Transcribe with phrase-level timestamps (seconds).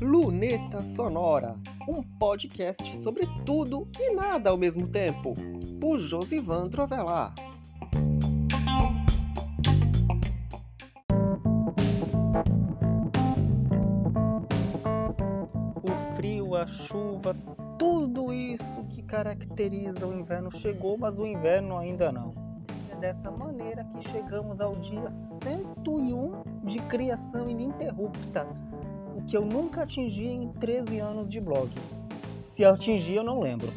[0.00, 1.56] Luneta Sonora,
[1.88, 5.34] um podcast sobre tudo e nada ao mesmo tempo,
[5.80, 7.34] por Josivan Trovelar.
[15.82, 17.36] O frio, a chuva,
[17.78, 22.47] tudo isso que caracteriza o inverno chegou, mas o inverno ainda não.
[23.00, 25.08] Dessa maneira que chegamos ao dia
[25.44, 28.44] 101 de criação ininterrupta,
[29.16, 31.70] o que eu nunca atingi em 13 anos de blog.
[32.42, 33.72] Se eu atingir, eu não lembro.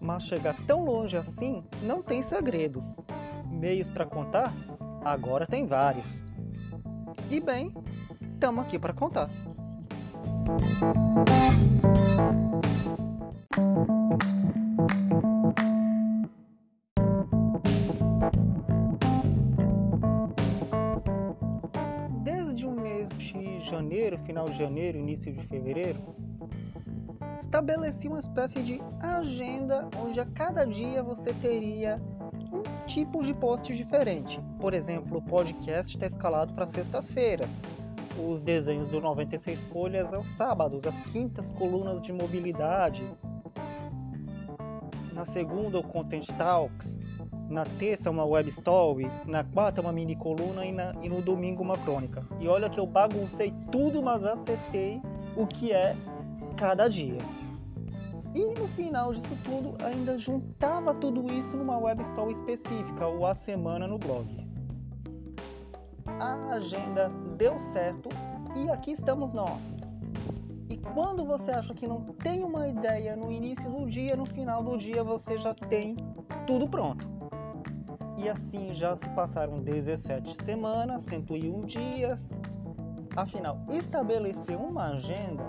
[0.00, 2.84] Mas chegar tão longe assim não tem segredo.
[3.50, 4.54] Meios para contar?
[5.04, 6.24] Agora tem vários.
[7.28, 7.74] E bem,
[8.34, 9.28] estamos aqui para contar.
[23.78, 26.00] Janeiro, final de janeiro, início de fevereiro,
[27.40, 32.00] estabeleci uma espécie de agenda onde a cada dia você teria
[32.52, 34.40] um tipo de post diferente.
[34.60, 37.50] Por exemplo, o podcast está escalado para sextas-feiras.
[38.18, 43.08] Os desenhos do 96 Folhas aos sábados, as quintas colunas de mobilidade.
[45.12, 46.98] Na segunda, o Content Talks.
[47.48, 49.10] Na terça, uma web story.
[49.26, 50.64] Na quarta, uma mini coluna.
[50.66, 52.26] E, na, e no domingo, uma crônica.
[52.40, 55.00] E olha que eu baguncei tudo, mas acertei
[55.36, 55.96] o que é
[56.56, 57.18] cada dia.
[58.34, 63.34] E no final disso tudo, ainda juntava tudo isso numa web story específica, ou a
[63.34, 64.46] semana no blog.
[66.20, 68.08] A agenda deu certo
[68.56, 69.78] e aqui estamos nós.
[70.68, 74.62] E quando você acha que não tem uma ideia no início do dia, no final
[74.62, 75.96] do dia você já tem
[76.46, 77.17] tudo pronto.
[78.18, 82.28] E assim já se passaram 17 semanas, 101 dias.
[83.16, 85.44] Afinal, estabelecer uma agenda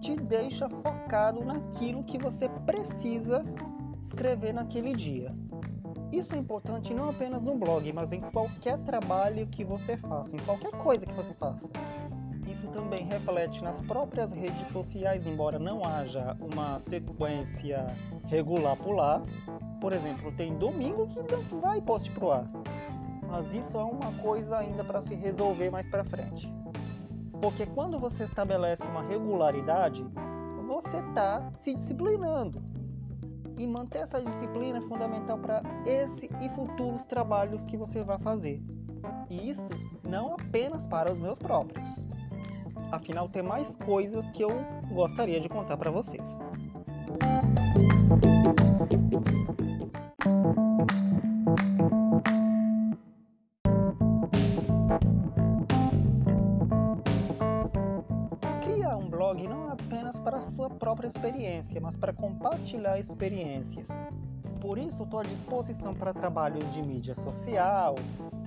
[0.00, 3.44] te deixa focado naquilo que você precisa
[4.06, 5.34] escrever naquele dia.
[6.12, 10.40] Isso é importante não apenas no blog, mas em qualquer trabalho que você faça, em
[10.40, 11.68] qualquer coisa que você faça.
[12.52, 17.86] Isso também reflete nas próprias redes sociais, embora não haja uma sequência
[18.26, 19.22] regular por lá.
[19.80, 22.46] Por exemplo, tem domingo que vai post pro ar.
[23.26, 26.52] Mas isso é uma coisa ainda para se resolver mais para frente.
[27.40, 30.04] Porque quando você estabelece uma regularidade,
[30.66, 32.62] você está se disciplinando.
[33.56, 38.62] E manter essa disciplina é fundamental para esse e futuros trabalhos que você vai fazer.
[39.30, 39.70] E isso
[40.06, 42.04] não apenas para os meus próprios.
[42.92, 44.50] Afinal, tem mais coisas que eu
[44.90, 46.38] gostaria de contar para vocês.
[58.60, 63.88] Criar um blog não é apenas para a sua própria experiência, mas para compartilhar experiências.
[64.60, 67.94] Por isso, estou à disposição para trabalhos de mídia social,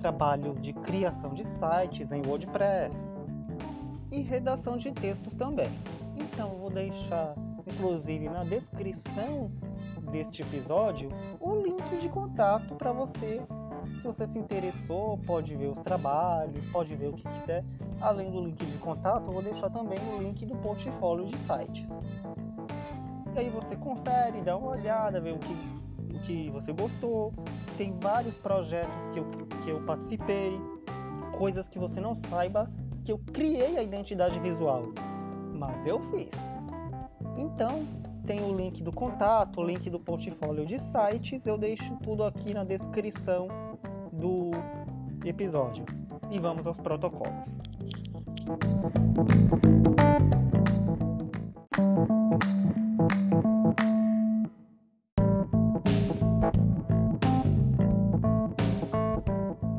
[0.00, 3.15] trabalhos de criação de sites em WordPress
[4.16, 5.70] e redação de textos também.
[6.16, 7.34] Então, vou deixar,
[7.66, 9.50] inclusive, na descrição
[10.10, 13.42] deste episódio, o link de contato para você.
[13.98, 17.64] Se você se interessou, pode ver os trabalhos, pode ver o que quiser.
[18.00, 21.88] Além do link de contato, vou deixar também o link do portfólio de sites.
[23.34, 25.54] E aí você confere, dá uma olhada, vê o que,
[26.14, 27.34] o que você gostou.
[27.76, 29.26] Tem vários projetos que eu,
[29.62, 30.58] que eu participei,
[31.36, 32.70] coisas que você não saiba
[33.06, 34.92] que eu criei a identidade visual,
[35.54, 36.28] mas eu fiz.
[37.36, 37.86] Então,
[38.26, 42.52] tem o link do contato, o link do portfólio de sites, eu deixo tudo aqui
[42.52, 43.46] na descrição
[44.12, 44.50] do
[45.24, 45.84] episódio.
[46.32, 47.60] E vamos aos protocolos.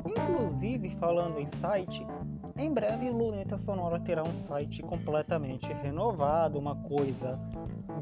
[0.05, 2.07] Inclusive, falando em site,
[2.57, 7.39] em breve o Luneta Sonora terá um site completamente renovado, uma coisa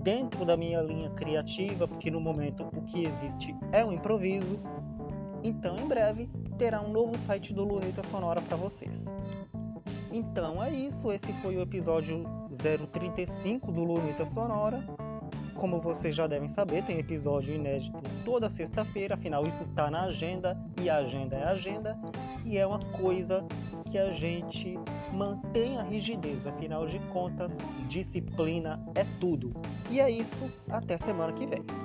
[0.02, 4.60] dentro da minha linha criativa, porque no momento o que existe é o improviso.
[5.44, 9.04] Então, em breve terá um novo site do Luneta Sonora para vocês.
[10.12, 12.24] Então é isso, esse foi o episódio
[12.92, 14.81] 035 do Luneta Sonora.
[15.65, 20.56] Como vocês já devem saber, tem episódio inédito toda sexta-feira, afinal isso está na agenda
[20.79, 21.97] e a agenda é agenda
[22.45, 23.44] e é uma coisa
[23.89, 24.77] que a gente
[25.12, 27.51] mantém a rigidez, afinal de contas,
[27.88, 29.53] disciplina é tudo.
[29.89, 31.84] E é isso, até semana que vem.